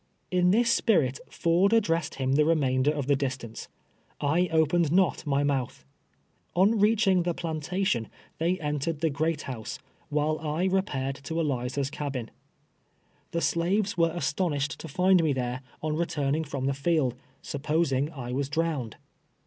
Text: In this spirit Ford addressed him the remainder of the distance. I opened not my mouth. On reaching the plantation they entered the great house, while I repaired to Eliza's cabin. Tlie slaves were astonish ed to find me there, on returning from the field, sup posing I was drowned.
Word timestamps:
In 0.31 0.49
this 0.49 0.71
spirit 0.71 1.19
Ford 1.29 1.73
addressed 1.73 2.15
him 2.15 2.33
the 2.33 2.43
remainder 2.43 2.89
of 2.89 3.05
the 3.05 3.15
distance. 3.15 3.67
I 4.19 4.47
opened 4.51 4.91
not 4.91 5.27
my 5.27 5.43
mouth. 5.43 5.85
On 6.55 6.79
reaching 6.79 7.21
the 7.21 7.35
plantation 7.35 8.09
they 8.39 8.57
entered 8.59 9.01
the 9.01 9.11
great 9.11 9.43
house, 9.43 9.77
while 10.09 10.39
I 10.39 10.63
repaired 10.65 11.17
to 11.25 11.39
Eliza's 11.39 11.91
cabin. 11.91 12.31
Tlie 13.31 13.43
slaves 13.43 13.95
were 13.95 14.09
astonish 14.09 14.63
ed 14.71 14.79
to 14.79 14.87
find 14.87 15.21
me 15.23 15.33
there, 15.33 15.61
on 15.83 15.95
returning 15.95 16.45
from 16.45 16.65
the 16.65 16.73
field, 16.73 17.13
sup 17.43 17.61
posing 17.61 18.11
I 18.11 18.31
was 18.31 18.49
drowned. 18.49 18.95